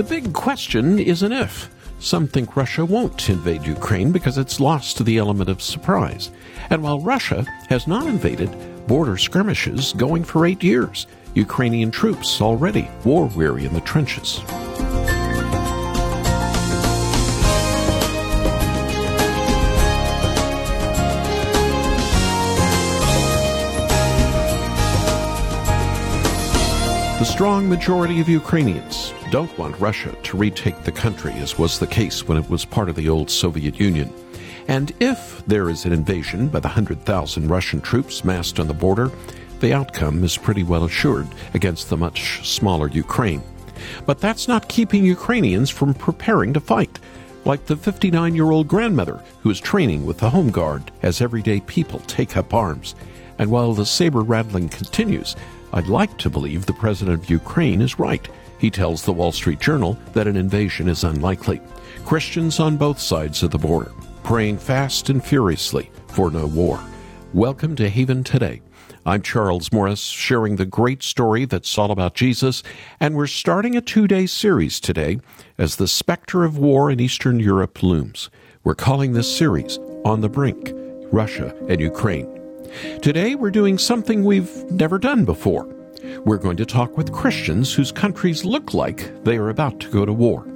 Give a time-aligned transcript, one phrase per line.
[0.00, 1.68] the big question is an if.
[1.98, 6.30] Some think Russia won't invade Ukraine because it's lost to the element of surprise.
[6.70, 8.50] And while Russia has not invaded,
[8.86, 11.06] border skirmishes going for eight years.
[11.34, 14.40] Ukrainian troops already war weary in the trenches.
[27.20, 31.86] The strong majority of Ukrainians don't want Russia to retake the country, as was the
[31.86, 34.10] case when it was part of the old Soviet Union.
[34.68, 39.10] And if there is an invasion by the 100,000 Russian troops massed on the border,
[39.58, 43.42] the outcome is pretty well assured against the much smaller Ukraine.
[44.06, 46.98] But that's not keeping Ukrainians from preparing to fight,
[47.44, 51.60] like the 59 year old grandmother who is training with the Home Guard as everyday
[51.60, 52.94] people take up arms.
[53.38, 55.36] And while the saber rattling continues,
[55.72, 58.28] I'd like to believe the president of Ukraine is right.
[58.58, 61.60] He tells the Wall Street Journal that an invasion is unlikely.
[62.04, 63.92] Christians on both sides of the border
[64.24, 66.80] praying fast and furiously for no war.
[67.32, 68.62] Welcome to Haven Today.
[69.06, 72.64] I'm Charles Morris, sharing the great story that's all about Jesus,
[72.98, 75.20] and we're starting a two day series today
[75.56, 78.28] as the specter of war in Eastern Europe looms.
[78.64, 80.72] We're calling this series On the Brink
[81.12, 82.39] Russia and Ukraine.
[83.02, 85.66] Today, we're doing something we've never done before.
[86.24, 90.04] We're going to talk with Christians whose countries look like they are about to go
[90.04, 90.46] to war.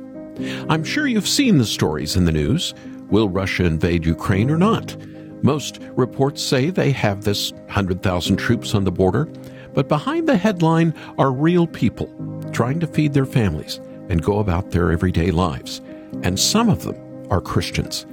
[0.68, 2.74] I'm sure you've seen the stories in the news.
[3.08, 4.96] Will Russia invade Ukraine or not?
[5.42, 9.26] Most reports say they have this 100,000 troops on the border,
[9.74, 12.08] but behind the headline are real people
[12.52, 15.80] trying to feed their families and go about their everyday lives.
[16.22, 16.96] And some of them
[17.30, 18.06] are Christians.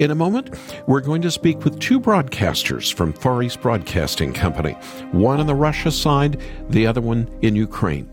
[0.00, 0.54] In a moment,
[0.86, 4.72] we're going to speak with two broadcasters from Far East Broadcasting Company,
[5.12, 8.08] one on the Russia side, the other one in Ukraine.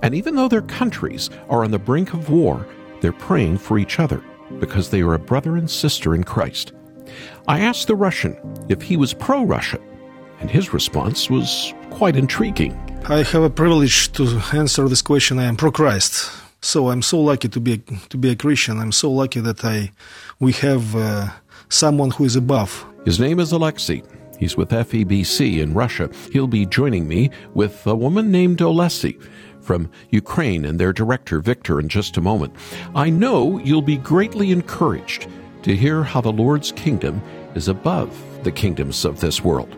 [0.00, 2.66] And even though their countries are on the brink of war,
[3.02, 4.24] they're praying for each other
[4.58, 6.72] because they are a brother and sister in Christ.
[7.46, 8.34] I asked the Russian
[8.70, 9.80] if he was pro Russia,
[10.40, 12.72] and his response was quite intriguing.
[13.06, 15.38] I have a privilege to answer this question.
[15.38, 16.30] I am pro Christ.
[16.60, 18.80] So I'm so lucky to be to be a Christian.
[18.80, 19.92] I'm so lucky that I
[20.40, 21.28] we have uh,
[21.68, 22.86] someone who is above.
[23.04, 24.02] His name is Alexei.
[24.38, 26.10] He's with FEBC in Russia.
[26.30, 29.20] He'll be joining me with a woman named Olesi
[29.60, 32.54] from Ukraine and their director Victor in just a moment.
[32.94, 35.26] I know you'll be greatly encouraged
[35.62, 37.20] to hear how the Lord's kingdom
[37.56, 39.76] is above the kingdoms of this world.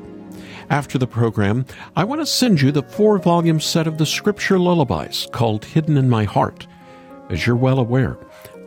[0.69, 1.65] After the program,
[1.97, 5.97] I want to send you the four volume set of the scripture lullabies called Hidden
[5.97, 6.67] in My Heart.
[7.31, 8.19] As you're well aware,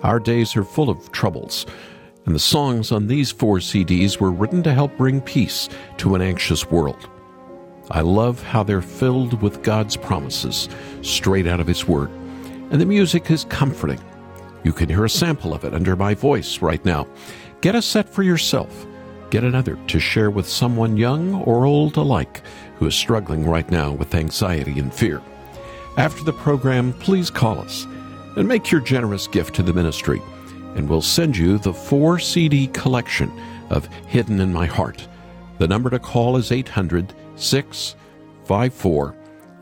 [0.03, 1.65] our days are full of troubles,
[2.25, 6.21] and the songs on these four CDs were written to help bring peace to an
[6.21, 7.09] anxious world.
[7.89, 10.69] I love how they're filled with God's promises
[11.01, 12.09] straight out of His Word,
[12.69, 13.99] and the music is comforting.
[14.63, 17.07] You can hear a sample of it under my voice right now.
[17.61, 18.85] Get a set for yourself
[19.33, 22.43] get another to share with someone young or old alike
[22.77, 25.23] who is struggling right now with anxiety and fear.
[25.97, 27.87] After the program, please call us
[28.35, 30.21] and make your generous gift to the ministry,
[30.75, 33.31] and we'll send you the four CD collection
[33.69, 35.07] of Hidden in My Heart.
[35.59, 39.15] The number to call is 800 654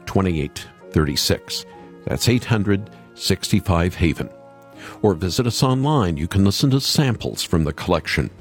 [0.05, 1.65] 2836.
[2.05, 4.29] That's 800 65 Haven.
[5.01, 6.17] Or visit us online.
[6.17, 8.31] You can listen to samples from the collection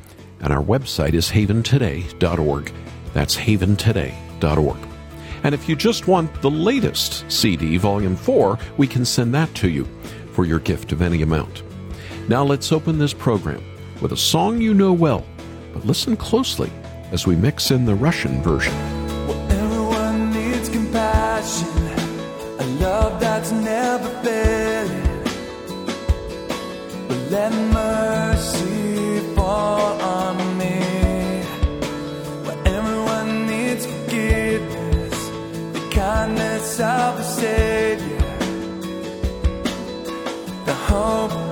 [0.40, 2.72] and our website is haventoday.org.
[3.12, 4.78] That's haventoday.org.
[5.42, 9.70] And if you just want the latest CD, Volume 4, we can send that to
[9.70, 9.88] you
[10.32, 11.62] for your gift of any amount.
[12.28, 13.62] Now let's open this program
[14.00, 15.26] with a song you know well,
[15.72, 16.70] but listen closely
[17.12, 18.72] as we mix in the Russian version.
[19.26, 21.68] Well, everyone needs compassion,
[22.58, 25.06] a love that's never faded.
[27.08, 31.42] But let mercy fall on me.
[32.44, 35.28] Well, everyone needs forgiveness,
[35.72, 37.59] the kindness of a Savior,
[40.90, 41.49] hope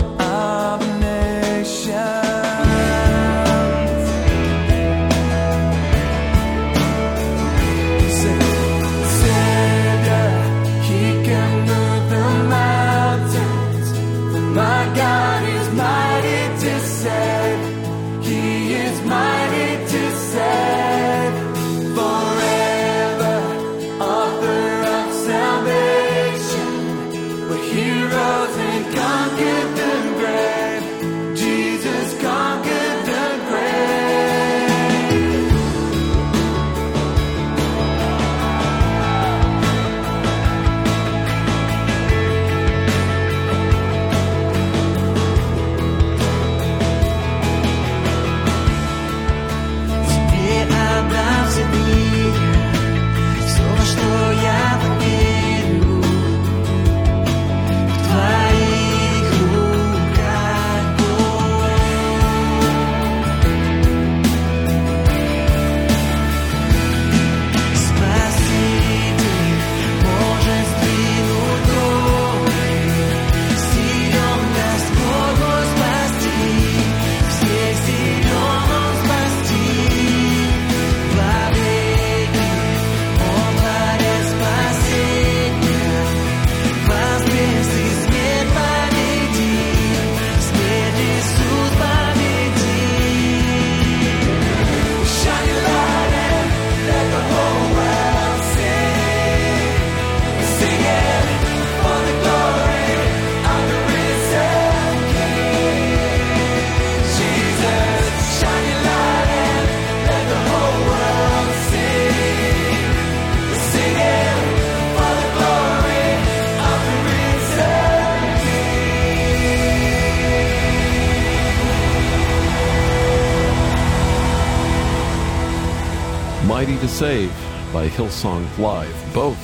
[126.89, 127.31] Save
[127.73, 129.39] by Hillsong Live, both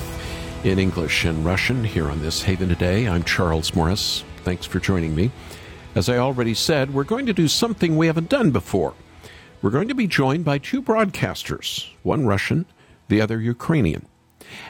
[0.64, 3.06] in English and Russian here on this Haven Today.
[3.06, 4.24] I'm Charles Morris.
[4.38, 5.30] Thanks for joining me.
[5.94, 8.94] As I already said, we're going to do something we haven't done before.
[9.62, 12.66] We're going to be joined by two broadcasters, one Russian,
[13.08, 14.06] the other Ukrainian.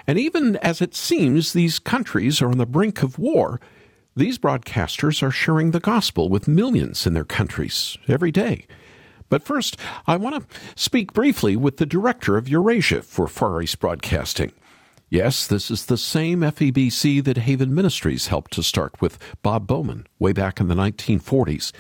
[0.07, 3.61] And even as it seems these countries are on the brink of war,
[4.17, 8.67] these broadcasters are sharing the gospel with millions in their countries every day.
[9.29, 9.77] But first,
[10.07, 14.53] I want to speak briefly with the director of Eurasia for Far East Broadcasting.
[15.11, 20.07] Yes, this is the same FEBC that Haven Ministries helped to start with Bob Bowman
[20.19, 21.73] way back in the 1940s.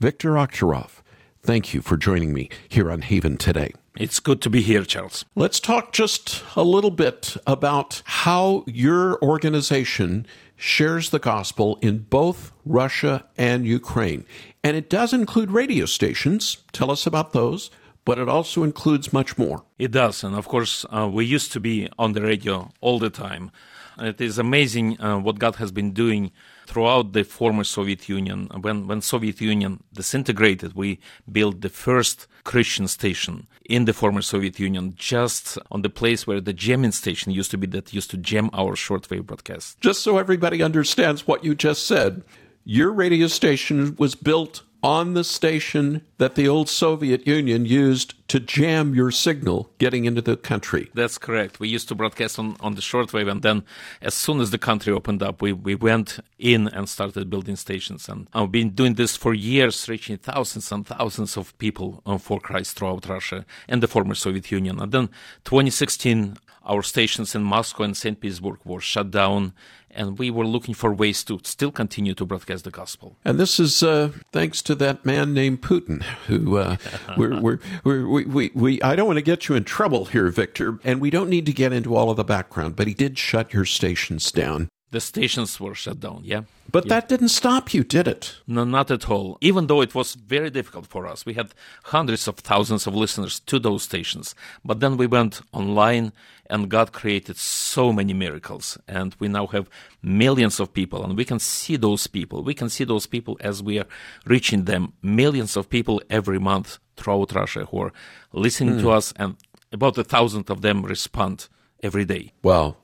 [0.00, 1.02] Victor Akhterov,
[1.42, 3.72] thank you for joining me here on Haven today.
[3.98, 5.24] It's good to be here, Charles.
[5.34, 10.24] Let's talk just a little bit about how your organization
[10.58, 14.26] shares the gospel in both Russia and Ukraine.
[14.62, 16.58] And it does include radio stations.
[16.72, 17.70] Tell us about those.
[18.04, 19.64] But it also includes much more.
[19.78, 20.24] It does.
[20.24, 23.50] And of course, uh, we used to be on the radio all the time.
[23.98, 26.32] It is amazing uh, what God has been doing
[26.68, 28.48] throughout the former Soviet Union.
[28.60, 31.00] When when Soviet Union disintegrated, we
[31.30, 36.40] built the first Christian station in the former Soviet Union, just on the place where
[36.40, 39.80] the jamming station used to be that used to jam our shortwave broadcast.
[39.80, 42.22] Just so everybody understands what you just said,
[42.64, 48.38] your radio station was built on the station that the old Soviet Union used to
[48.38, 50.90] jam your signal getting into the country.
[50.94, 51.58] That's correct.
[51.58, 53.64] We used to broadcast on, on the shortwave, and then
[54.00, 58.08] as soon as the country opened up, we, we went in and started building stations.
[58.08, 62.38] And I've been doing this for years, reaching thousands and thousands of people uh, for
[62.38, 64.80] Christ throughout Russia and the former Soviet Union.
[64.80, 65.08] And then
[65.44, 66.36] 2016,
[66.68, 68.20] our stations in Moscow and St.
[68.20, 69.54] Petersburg were shut down,
[69.90, 73.16] and we were looking for ways to still continue to broadcast the gospel.
[73.24, 76.76] And this is uh, thanks to that man named Putin, who uh,
[77.16, 80.28] we're, we're, we're, we, we, we, I don't want to get you in trouble here,
[80.28, 83.18] Victor, and we don't need to get into all of the background, but he did
[83.18, 84.68] shut your stations down.
[84.90, 86.42] The stations were shut down, yeah.
[86.70, 86.88] But yeah.
[87.00, 88.36] that didn't stop you, did it?
[88.46, 89.36] No, not at all.
[89.40, 91.52] Even though it was very difficult for us, we had
[91.84, 94.34] hundreds of thousands of listeners to those stations.
[94.64, 96.12] But then we went online,
[96.48, 98.78] and God created so many miracles.
[98.88, 99.68] And we now have
[100.02, 102.42] millions of people, and we can see those people.
[102.42, 103.86] We can see those people as we are
[104.24, 104.94] reaching them.
[105.02, 107.92] Millions of people every month throughout Russia who are
[108.32, 108.80] listening mm.
[108.80, 109.36] to us, and
[109.70, 111.48] about a thousand of them respond
[111.82, 112.32] every day.
[112.42, 112.76] Wow.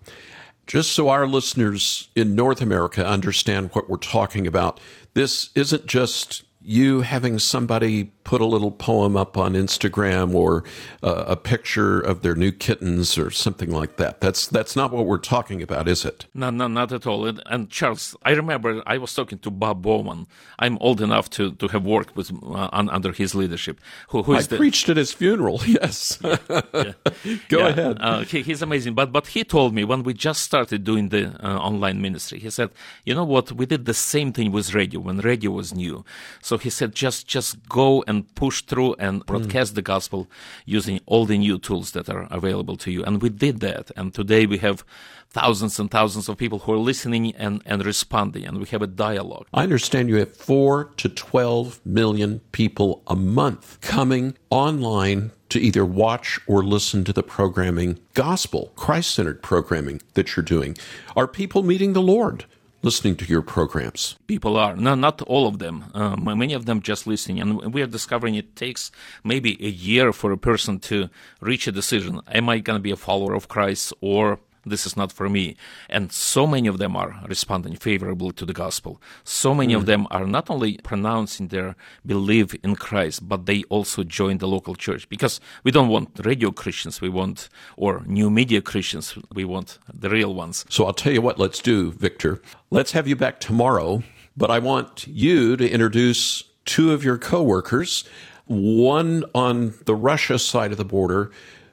[0.66, 4.80] Just so our listeners in North America understand what we're talking about,
[5.12, 10.64] this isn't just you having somebody put a little poem up on Instagram or
[11.02, 14.20] uh, a picture of their new kittens or something like that.
[14.20, 16.26] That's that's not what we're talking about, is it?
[16.32, 17.26] No, no, not at all.
[17.26, 20.26] And, Charles, I remember I was talking to Bob Bowman.
[20.58, 23.78] I'm old enough to, to have worked with uh, under his leadership.
[24.08, 24.56] Who, who is I the...
[24.56, 25.60] preached at his funeral.
[25.74, 26.18] Yes.
[26.22, 26.36] yeah,
[26.72, 26.92] yeah.
[27.48, 27.96] Go yeah, ahead.
[28.00, 28.94] Uh, he, he's amazing.
[28.94, 32.48] But but he told me when we just started doing the uh, online ministry, he
[32.48, 32.70] said,
[33.04, 33.50] you know what?
[33.50, 36.04] We did the same thing with radio when radio was new.
[36.40, 39.76] So he said, just just go and push through and broadcast mm.
[39.76, 40.28] the gospel
[40.64, 43.04] using all the new tools that are available to you.
[43.04, 43.90] And we did that.
[43.96, 44.84] And today we have
[45.34, 48.86] thousands and thousands of people who are listening and, and responding, and we have a
[48.86, 49.46] dialogue.
[49.52, 55.84] I understand you have four to 12 million people a month coming online to either
[55.84, 60.76] watch or listen to the programming, gospel, Christ centered programming that you're doing.
[61.16, 62.44] Are people meeting the Lord?
[62.84, 64.16] Listening to your programs?
[64.26, 64.76] People are.
[64.76, 65.84] No, not all of them.
[65.94, 67.40] Uh, many of them just listening.
[67.40, 68.92] And we are discovering it takes
[69.24, 71.08] maybe a year for a person to
[71.40, 72.20] reach a decision.
[72.28, 75.56] Am I going to be a follower of Christ or this is not for me.
[75.88, 79.00] And so many of them are responding favorably to the gospel.
[79.24, 79.76] So many mm.
[79.76, 79.86] of hmm.
[79.86, 84.74] them are not only pronouncing their belief in Christ, but they also join the local
[84.74, 89.78] church because we don't want radio Christians, we want, or new media Christians, we want
[89.92, 90.64] the real ones.
[90.68, 92.40] So I'll tell you what, let's do, Victor.
[92.70, 94.02] Let's have you back tomorrow,
[94.36, 98.04] but I want you to introduce two of your coworkers,
[98.46, 101.30] one on the Russia side of the border,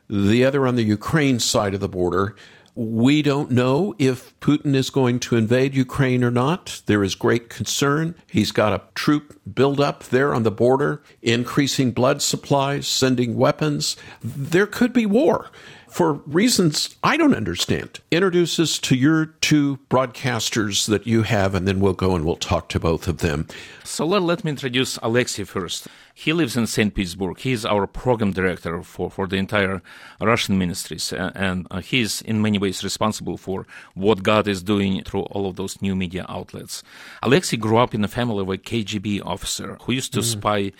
[0.09, 2.35] the other on the Ukraine side of the border.
[2.73, 6.81] We don't know if Putin is going to invade Ukraine or not.
[6.85, 8.15] There is great concern.
[8.27, 13.97] He's got a troop buildup there on the border, increasing blood supplies, sending weapons.
[14.23, 15.51] There could be war
[15.91, 17.99] for reasons I don't understand.
[18.11, 22.37] Introduce us to your two broadcasters that you have, and then we'll go and we'll
[22.37, 23.47] talk to both of them.
[23.83, 25.87] So let, let me introduce Alexei first.
[26.13, 26.93] He lives in St.
[26.93, 27.39] Petersburg.
[27.39, 29.81] He's our program director for, for the entire
[30.21, 35.23] Russian ministries, and uh, he's in many ways responsible for what God is doing through
[35.23, 36.83] all of those new media outlets.
[37.21, 40.23] Alexei grew up in a family of a KGB officer who used to mm.
[40.23, 40.71] spy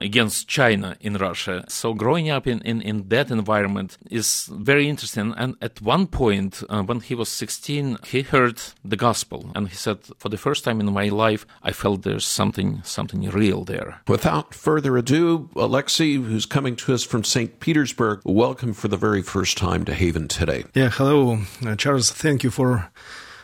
[0.00, 1.64] against China in Russia.
[1.68, 5.34] So growing up in, in, in that environment is very interesting.
[5.36, 9.74] And at one point, uh, when he was 16, he heard the gospel and he
[9.74, 14.00] said, for the first time in my life, I felt there's something, something real there.
[14.08, 17.60] Without further ado, Alexei, who's coming to us from St.
[17.60, 20.64] Petersburg, welcome for the very first time to Haven today.
[20.74, 22.10] Yeah, hello, uh, Charles.
[22.10, 22.90] Thank you for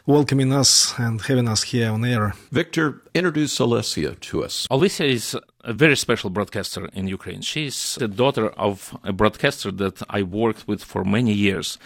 [0.07, 2.35] welcoming us and having us here on air.
[2.51, 4.67] Victor, introduce Alessia to us.
[4.71, 7.41] Alicia is a very special broadcaster in Ukraine.
[7.43, 11.79] She's the daughter of a broadcaster that I worked with for many years.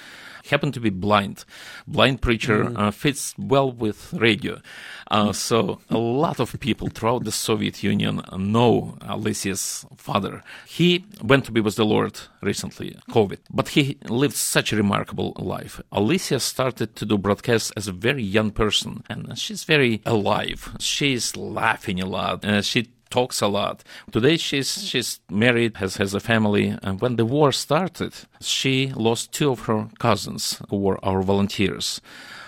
[0.50, 1.44] Happened to be blind.
[1.87, 4.62] Blind preacher uh, fits well with radio.
[5.11, 10.42] Uh, so a lot of people throughout the Soviet Union know Alicia's father.
[10.66, 15.35] He went to be with the Lord recently, COVID, but he lived such a remarkable
[15.38, 15.82] life.
[15.92, 20.75] Alicia started to do broadcasts as a very young person, and she's very alive.
[21.18, 22.44] She's laughing a lot.
[22.44, 23.82] and she talks a lot.
[24.12, 29.32] Today she's she's married, has has a family, and when the war started, she lost
[29.32, 32.00] two of her cousins who were our volunteers.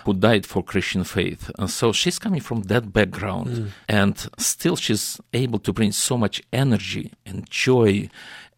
[0.05, 1.51] Who died for Christian faith.
[1.59, 3.67] And so she's coming from that background, mm.
[3.87, 8.09] and still she's able to bring so much energy and joy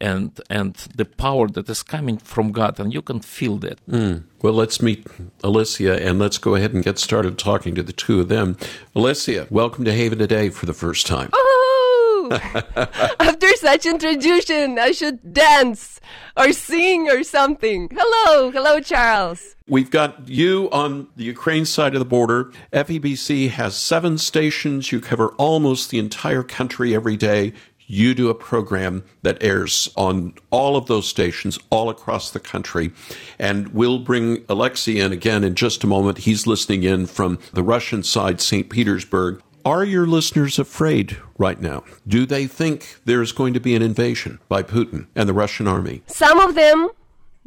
[0.03, 3.79] and and the power that is coming from God, and you can feel that.
[3.89, 4.17] Hmm.
[4.41, 5.07] Well, let's meet
[5.43, 8.57] Alicia and let's go ahead and get started talking to the two of them.
[8.93, 11.29] Alicia, welcome to Haven today for the first time.
[11.33, 12.29] Oh!
[13.19, 16.01] After such introduction, I should dance
[16.35, 17.89] or sing or something.
[17.91, 19.55] Hello, hello, Charles.
[19.67, 22.51] We've got you on the Ukraine side of the border.
[22.73, 24.91] FEBC has seven stations.
[24.91, 27.53] You cover almost the entire country every day.
[27.87, 32.91] You do a program that airs on all of those stations all across the country.
[33.37, 36.19] And we'll bring Alexei in again in just a moment.
[36.19, 38.69] He's listening in from the Russian side, St.
[38.69, 39.41] Petersburg.
[39.65, 41.83] Are your listeners afraid right now?
[42.05, 46.03] Do they think there's going to be an invasion by Putin and the Russian army?
[46.07, 46.89] Some of them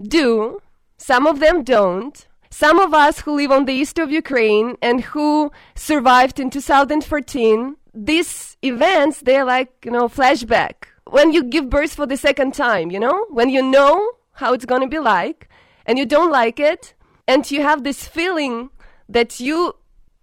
[0.00, 0.60] do,
[0.96, 2.26] some of them don't.
[2.48, 7.76] Some of us who live on the east of Ukraine and who survived in 2014,
[7.96, 10.74] these events, they're like, you know, flashback.
[11.08, 14.66] When you give birth for the second time, you know, when you know how it's
[14.66, 15.48] going to be like
[15.86, 16.94] and you don't like it
[17.26, 18.70] and you have this feeling
[19.08, 19.74] that you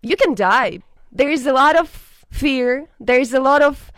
[0.01, 0.79] you can die.
[1.11, 1.89] There is a lot of
[2.29, 2.89] fear.
[2.99, 3.91] There is a lot of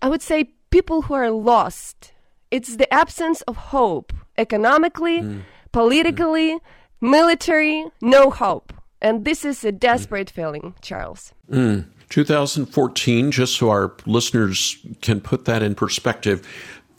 [0.00, 2.12] I would say people who are lost.
[2.50, 5.42] It's the absence of hope economically, mm.
[5.70, 6.58] politically,
[7.00, 8.72] military, no hope.
[9.00, 11.34] And this is a desperate feeling, Charles.
[11.50, 11.86] Mm.
[12.12, 16.46] 2014, just so our listeners can put that in perspective,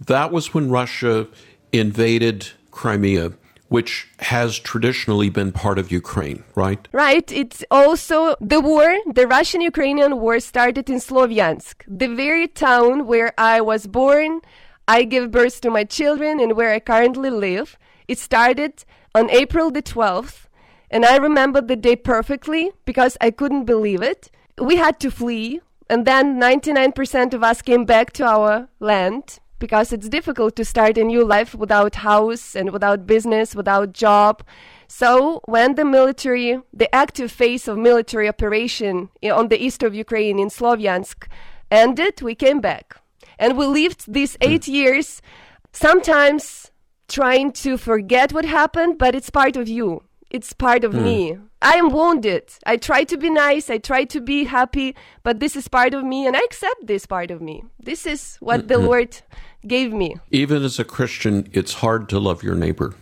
[0.07, 1.27] that was when Russia
[1.71, 3.33] invaded Crimea,
[3.67, 6.87] which has traditionally been part of Ukraine, right?
[6.91, 7.31] Right.
[7.31, 13.33] It's also the war, the Russian Ukrainian war started in Slovyansk, the very town where
[13.37, 14.41] I was born.
[14.87, 17.77] I gave birth to my children and where I currently live.
[18.07, 20.47] It started on April the 12th.
[20.89, 24.31] And I remember the day perfectly because I couldn't believe it.
[24.59, 25.61] We had to flee.
[25.89, 30.97] And then 99% of us came back to our land because it's difficult to start
[30.97, 34.43] a new life without house and without business, without job.
[34.87, 40.39] So when the military, the active phase of military operation on the east of Ukraine
[40.39, 41.27] in Slovyansk
[41.71, 42.97] ended, we came back.
[43.39, 44.49] And we lived these hmm.
[44.49, 45.21] eight years,
[45.71, 46.71] sometimes
[47.07, 50.03] trying to forget what happened, but it's part of you.
[50.33, 51.03] It's part of hmm.
[51.03, 51.37] me.
[51.61, 52.51] I am wounded.
[52.65, 53.69] I try to be nice.
[53.69, 57.05] I try to be happy, but this is part of me, and I accept this
[57.05, 57.63] part of me.
[57.79, 58.85] This is what hmm, the hmm.
[58.85, 59.21] Lord
[59.65, 60.17] gave me.
[60.31, 62.95] Even as a Christian, it's hard to love your neighbor,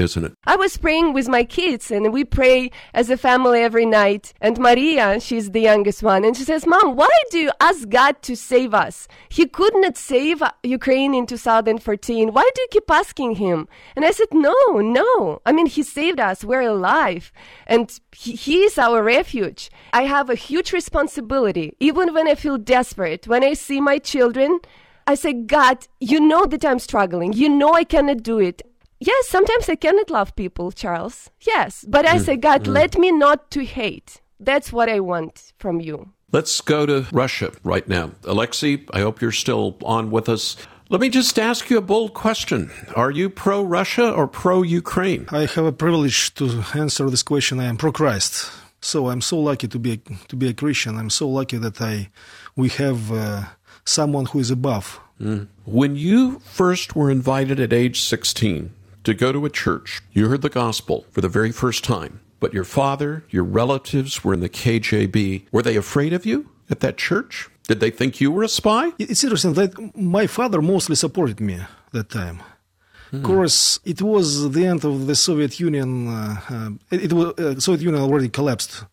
[0.00, 0.32] isn't it?
[0.46, 4.32] I was praying with my kids, and we pray as a family every night.
[4.40, 8.22] And Maria, she's the youngest one, and she says, Mom, why do you ask God
[8.22, 9.08] to save us?
[9.28, 12.32] He could not save Ukraine in 2014.
[12.32, 13.68] Why do you keep asking Him?
[13.94, 15.40] And I said, No, no.
[15.46, 16.44] I mean, He saved us.
[16.44, 17.32] We're alive.
[17.66, 19.70] And He, he is our refuge.
[19.92, 24.60] I have a huge responsibility, even when I feel desperate, when I see my children.
[25.08, 27.32] I say, God, you know that I'm struggling.
[27.32, 28.62] You know I cannot do it.
[28.98, 31.30] Yes, sometimes I cannot love people, Charles.
[31.40, 32.72] Yes, but I mm, say, God, mm.
[32.72, 34.20] let me not to hate.
[34.40, 36.10] That's what I want from you.
[36.32, 38.12] Let's go to Russia right now.
[38.24, 40.56] Alexei, I hope you're still on with us.
[40.88, 42.70] Let me just ask you a bold question.
[42.94, 45.26] Are you pro Russia or pro Ukraine?
[45.30, 47.60] I have a privilege to answer this question.
[47.60, 48.50] I am pro Christ,
[48.80, 49.96] so I'm so lucky to be a,
[50.28, 50.96] to be a Christian.
[50.96, 52.08] I'm so lucky that I
[52.54, 53.44] we have uh,
[53.84, 55.00] someone who is above.
[55.20, 55.48] Mm.
[55.64, 58.70] When you first were invited at age 16
[59.06, 62.52] to go to a church, you heard the gospel for the very first time, but
[62.52, 65.44] your father, your relatives were in the KGB.
[65.52, 67.48] Were they afraid of you at that church?
[67.68, 68.90] Did they think you were a spy?
[68.98, 71.60] It's interesting that my father mostly supported me
[71.92, 72.42] that time.
[73.12, 76.08] Of course, it was the end of the Soviet Union.
[76.08, 78.84] Uh, uh, it, it was uh, Soviet Union already collapsed.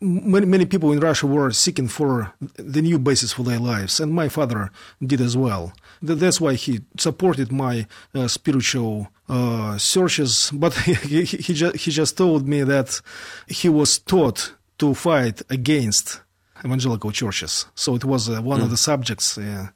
[0.00, 4.12] Many, many people in Russia were seeking for the new basis for their lives, and
[4.12, 4.70] my father
[5.00, 5.72] did as well.
[6.02, 10.50] That's why he supported my uh, spiritual uh, searches.
[10.62, 13.00] But he, he, he, ju- he just told me that
[13.48, 16.20] he was taught to fight against
[16.64, 17.66] evangelical churches.
[17.74, 19.68] So it was uh, one of the subjects uh,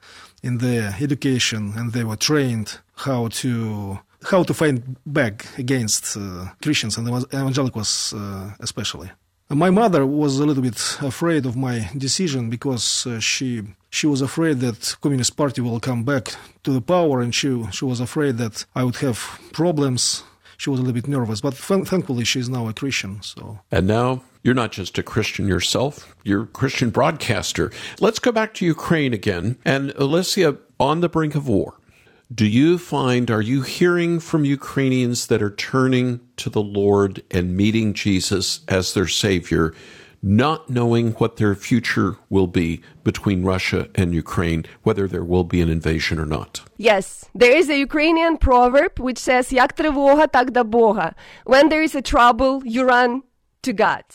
[0.42, 3.98] in their education, and they were trained how to
[4.30, 9.10] how to fight back against uh, Christians and evan- evangelicals, uh, especially.
[9.50, 14.20] My mother was a little bit afraid of my decision because uh, she she was
[14.20, 18.36] afraid that Communist Party will come back to the power, and she she was afraid
[18.36, 20.22] that I would have problems.
[20.58, 23.22] She was a little bit nervous, but thank- thankfully she's now a Christian.
[23.22, 27.70] So And now you're not just a Christian yourself, you're a Christian broadcaster.
[28.00, 29.56] Let's go back to Ukraine again.
[29.64, 31.77] And Alicia, on the brink of war,
[32.33, 37.55] do you find, are you hearing from Ukrainians that are turning to the Lord and
[37.55, 39.73] meeting Jesus as their Savior,
[40.23, 45.61] not knowing what their future will be between Russia and Ukraine, whether there will be
[45.61, 46.61] an invasion or not?
[46.77, 51.13] Yes, there is a Ukrainian proverb which says, Як тривога, так до Бога.
[51.45, 53.23] When there is a trouble, you run
[53.63, 54.05] to God.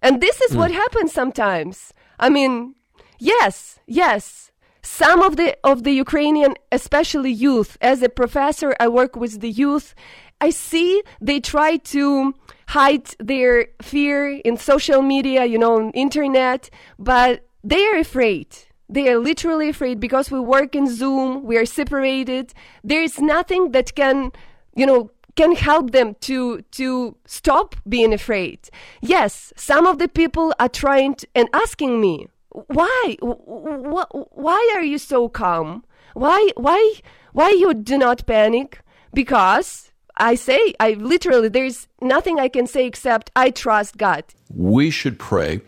[0.00, 1.92] And this is what happens sometimes.
[2.20, 2.74] I mean,
[3.18, 4.51] yes, yes.
[4.83, 9.49] some of the of the Ukrainian, especially youth, as a professor, I work with the
[9.49, 9.95] youth.
[10.41, 12.33] I see they try to
[12.67, 16.69] hide their fear in social media, you know, on internet,
[16.99, 18.47] but they are afraid.
[18.89, 22.53] They are literally afraid because we work in Zoom, we are separated.
[22.83, 24.31] There is nothing that can,
[24.75, 28.69] you know, can help them to to stop being afraid.
[29.01, 32.27] Yes, some of the people are trying to, and asking me,
[32.67, 35.83] why, wh- why are you so calm?
[36.13, 36.93] Why, why,
[37.33, 38.79] why you do not panic?
[39.13, 44.23] Because I say, I literally, there's nothing I can say except I trust God.
[44.53, 45.61] we should pray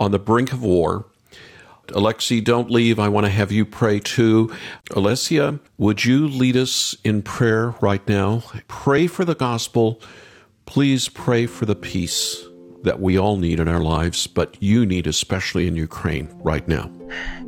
[0.00, 1.06] on the brink of war.
[1.94, 2.98] Alexei, don't leave.
[2.98, 4.52] I want to have you pray too.
[4.90, 8.42] Alessia, would you lead us in prayer right now?
[8.66, 10.00] Pray for the gospel.
[10.64, 12.44] Please pray for the peace
[12.86, 16.90] that we all need in our lives, but you need especially in Ukraine right now.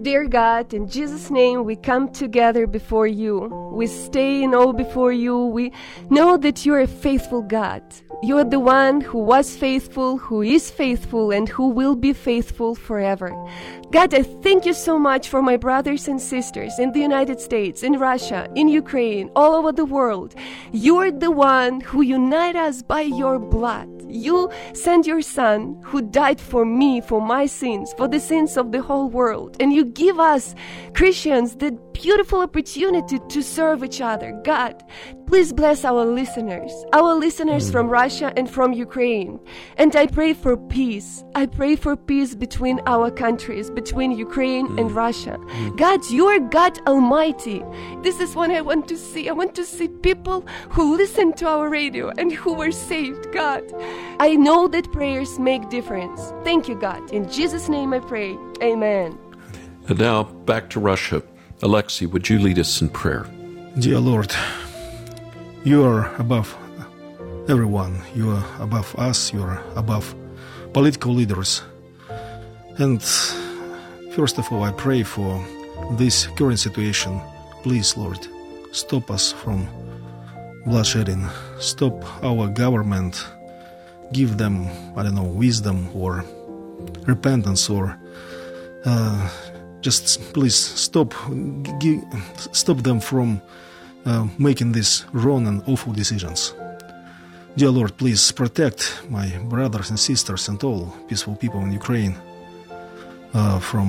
[0.03, 3.49] Dear God, in Jesus' name, we come together before you.
[3.73, 5.47] We stay in awe before you.
[5.47, 5.73] We
[6.11, 7.83] know that you're a faithful God.
[8.21, 12.75] You are the one who was faithful, who is faithful, and who will be faithful
[12.75, 13.31] forever.
[13.92, 17.85] God, I thank you so much for my brothers and sisters in the United States,
[17.85, 20.35] in Russia, in Ukraine, all over the world.
[20.73, 23.88] You are the one who unite us by your blood.
[24.11, 28.73] You sent your son who died for me, for my sins, for the sins of
[28.73, 29.47] the whole world.
[29.61, 30.54] And you give us,
[30.94, 34.40] Christians, the beautiful opportunity to serve each other.
[34.44, 34.82] God,
[35.26, 37.72] please bless our listeners, our listeners mm.
[37.72, 39.40] from Russia and from Ukraine.
[39.76, 41.24] And I pray for peace.
[41.34, 44.80] I pray for peace between our countries, between Ukraine mm.
[44.80, 45.38] and Russia.
[45.38, 45.76] Mm.
[45.76, 47.64] God, you are God Almighty.
[48.02, 49.28] This is what I want to see.
[49.28, 53.64] I want to see people who listen to our radio and who were saved, God.
[54.20, 56.32] I know that prayers make difference.
[56.44, 57.11] Thank you, God.
[57.11, 58.38] In Jesus' name I pray.
[58.62, 59.18] Amen.
[59.88, 61.22] And now back to Russia.
[61.62, 63.27] Alexei, would you lead us in prayer?
[63.79, 64.35] Dear Lord,
[65.64, 66.55] you are above
[67.48, 68.03] everyone.
[68.14, 69.33] You are above us.
[69.33, 70.14] You are above
[70.74, 71.62] political leaders.
[72.77, 73.03] And
[74.12, 75.42] first of all, I pray for
[75.92, 77.18] this current situation.
[77.62, 78.18] Please, Lord,
[78.72, 79.66] stop us from
[80.66, 81.31] bloodshedding.
[81.61, 83.27] Stop our government.
[84.12, 86.27] Give them, I don't know, wisdom or
[87.07, 87.98] repentance or
[88.85, 89.31] uh,
[89.88, 91.14] just please stop
[92.53, 93.40] stop them from
[94.05, 96.55] uh, making these wrong and awful decisions.
[97.57, 102.14] Dear Lord, please protect my brothers and sisters and all peaceful people in Ukraine
[103.33, 103.88] uh, from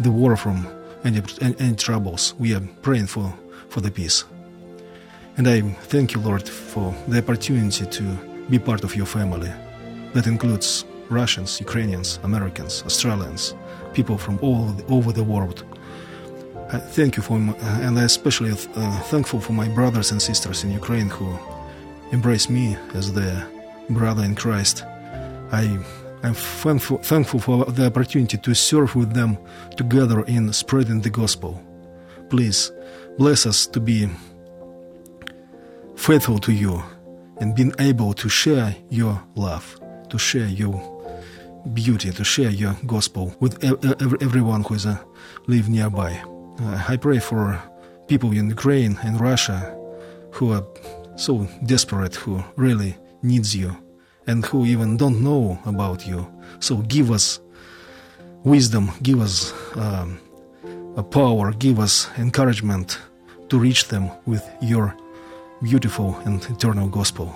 [0.00, 0.66] the war, from
[1.04, 1.20] any,
[1.58, 2.34] any troubles.
[2.38, 3.26] We are praying for,
[3.68, 4.24] for the peace.
[5.36, 5.60] And I
[5.92, 8.04] thank you, Lord, for the opportunity to
[8.50, 9.52] be part of your family.
[10.14, 13.54] That includes Russians, Ukrainians, Americans, Australians,
[13.92, 15.64] people from all over the world.
[16.72, 20.64] I thank you for, my, and I especially uh, thankful for my brothers and sisters
[20.64, 21.38] in Ukraine who
[22.10, 23.46] embrace me as their
[23.90, 24.84] brother in Christ.
[25.52, 25.62] I
[26.24, 29.38] am thankful, thankful for the opportunity to serve with them
[29.76, 31.62] together in spreading the gospel.
[32.30, 32.72] Please
[33.16, 34.08] bless us to be
[35.94, 36.82] faithful to you
[37.38, 40.95] and being able to share your love, to share your
[41.74, 43.62] beauty to share your gospel with
[44.22, 44.98] everyone who is uh,
[45.46, 46.22] live nearby.
[46.60, 47.60] Uh, I pray for
[48.06, 49.76] people in Ukraine and Russia
[50.32, 50.64] who are
[51.16, 53.76] so desperate, who really needs you,
[54.26, 56.26] and who even don't know about you.
[56.60, 57.40] So give us
[58.44, 60.18] wisdom, give us um,
[60.96, 62.98] a power, give us encouragement
[63.48, 64.94] to reach them with your
[65.62, 67.34] beautiful and eternal gospel.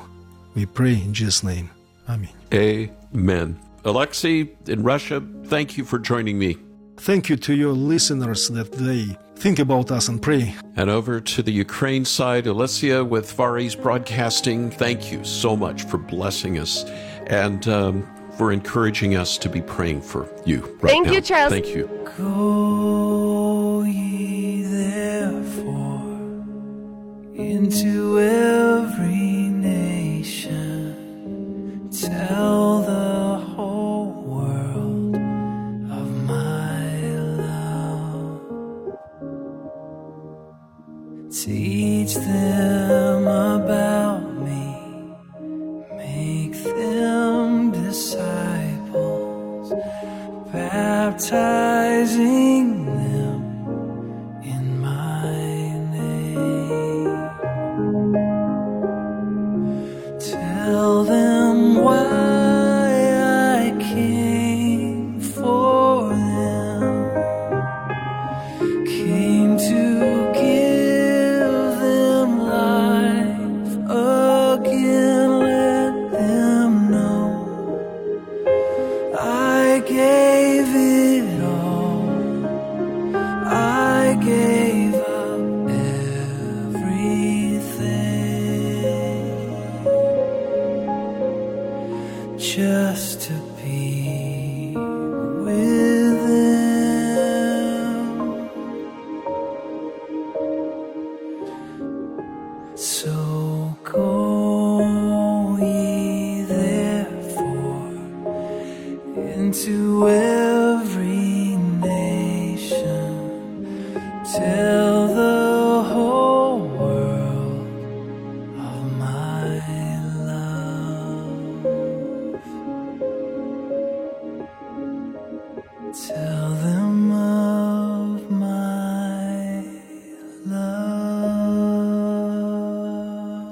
[0.54, 1.70] We pray in Jesus' name.
[2.08, 2.30] Amen.
[2.52, 3.69] Amen.
[3.84, 6.56] Alexei in Russia, thank you for joining me.
[6.96, 10.54] Thank you to your listeners that they think about us and pray.
[10.76, 15.84] And over to the Ukraine side, Alicia with Far East Broadcasting, thank you so much
[15.84, 16.84] for blessing us
[17.26, 21.12] and um, for encouraging us to be praying for you right Thank now.
[21.14, 21.52] you, Charles.
[21.52, 21.88] Thank you.
[22.18, 26.02] Go ye therefore
[27.34, 30.94] into every nation,
[31.90, 32.69] tell
[69.60, 69.89] Came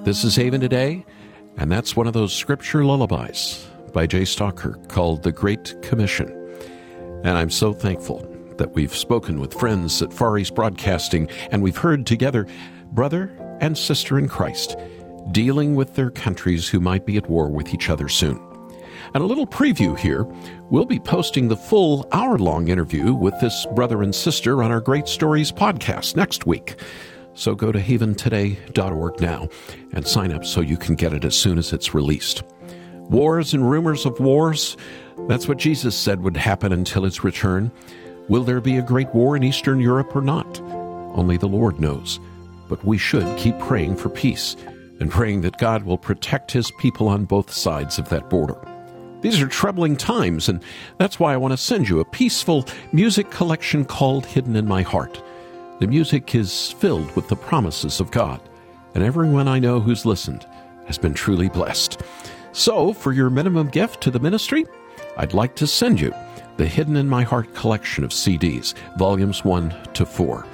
[0.09, 1.05] This is Haven Today,
[1.59, 6.31] and that's one of those scripture lullabies by Jay Stocker called The Great Commission.
[7.25, 11.77] And I'm so thankful that we've spoken with friends at Far East Broadcasting and we've
[11.77, 12.47] heard together
[12.93, 14.77] brother and sister in Christ
[15.31, 18.41] dealing with their countries who might be at war with each other soon.
[19.13, 20.25] And a little preview here
[20.71, 24.81] we'll be posting the full hour long interview with this brother and sister on our
[24.81, 26.77] Great Stories podcast next week.
[27.39, 29.49] So go to haventoday.org now
[29.93, 32.43] and sign up so you can get it as soon as it's released.
[32.95, 34.77] Wars and rumors of wars,
[35.29, 37.71] that's what Jesus said would happen until his return.
[38.29, 40.61] Will there be a great war in Eastern Europe or not?
[41.15, 42.19] Only the Lord knows.
[42.69, 44.57] But we should keep praying for peace
[44.99, 48.59] and praying that God will protect his people on both sides of that border.
[49.21, 50.61] These are troubling times, and
[50.99, 54.83] that's why I want to send you a peaceful music collection called Hidden in My
[54.83, 55.23] Heart.
[55.79, 58.41] The music is filled with the promises of God,
[58.95, 60.45] and everyone I know who's listened
[60.87, 62.03] has been truly blessed.
[62.51, 64.67] So, for your minimum gift to the ministry,
[65.17, 66.13] I'd like to send you
[66.57, 70.45] the Hidden in My Heart collection of CDs, volumes 1 to 4.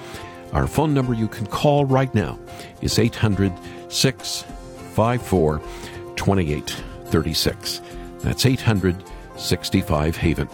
[0.52, 2.38] Our phone number you can call right now
[2.82, 3.50] is 800
[3.88, 5.58] 654
[6.16, 7.80] 2836.
[8.18, 9.02] That's 800
[9.37, 10.48] 65 Haven.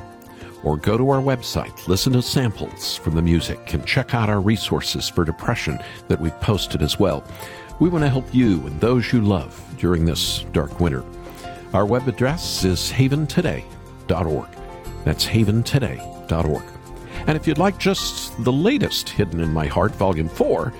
[0.63, 4.41] Or go to our website, listen to samples from the music, and check out our
[4.41, 7.25] resources for depression that we've posted as well.
[7.79, 11.03] We want to help you and those you love during this dark winter.
[11.73, 14.49] Our web address is haventoday.org.
[15.05, 16.65] That's haventoday.org.
[17.27, 20.73] And if you'd like just the latest Hidden in My Heart, Volume 4,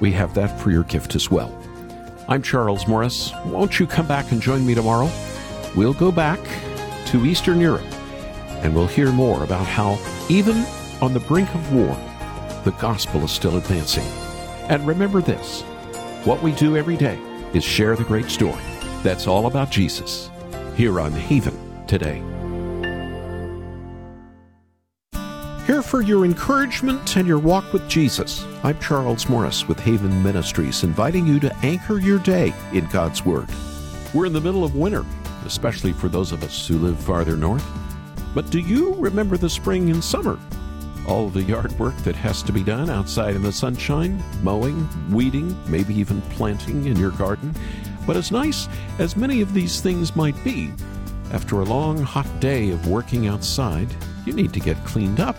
[0.00, 1.56] we have that for your gift as well.
[2.28, 3.32] I'm Charles Morris.
[3.46, 5.10] Won't you come back and join me tomorrow?
[5.76, 6.40] We'll go back
[7.06, 7.93] to Eastern Europe
[8.64, 9.98] and we'll hear more about how,
[10.28, 10.64] even
[11.00, 11.96] on the brink of war,
[12.64, 14.06] the gospel is still advancing.
[14.68, 15.62] And remember this
[16.24, 17.20] what we do every day
[17.52, 18.62] is share the great story
[19.02, 20.30] that's all about Jesus
[20.74, 21.54] here on Haven
[21.86, 22.22] today.
[25.66, 28.44] Here for your encouragement and your walk with Jesus.
[28.62, 33.48] I'm Charles Morris with Haven Ministries, inviting you to anchor your day in God's Word.
[34.14, 35.04] We're in the middle of winter,
[35.44, 37.64] especially for those of us who live farther north.
[38.34, 40.38] But do you remember the spring and summer?
[41.06, 45.56] All the yard work that has to be done outside in the sunshine, mowing, weeding,
[45.70, 47.54] maybe even planting in your garden.
[48.06, 48.68] But as nice
[48.98, 50.72] as many of these things might be,
[51.30, 53.88] after a long hot day of working outside,
[54.26, 55.36] you need to get cleaned up.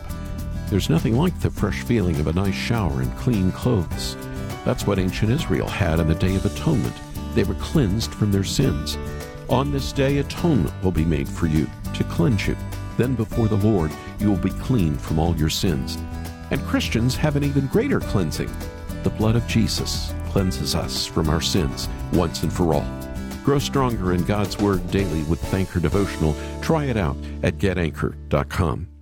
[0.70, 4.16] There's nothing like the fresh feeling of a nice shower and clean clothes.
[4.64, 6.96] That's what ancient Israel had on the Day of Atonement.
[7.36, 8.98] They were cleansed from their sins.
[9.50, 12.58] On this day, atonement will be made for you to cleanse you.
[12.98, 15.98] Then before the Lord, you will be clean from all your sins.
[16.52, 18.52] And Christians have an even greater cleansing.
[19.04, 22.86] The blood of Jesus cleanses us from our sins once and for all.
[23.44, 26.36] Grow stronger in God's Word daily with Anchor Devotional.
[26.62, 28.95] Try it out at getanchor.com.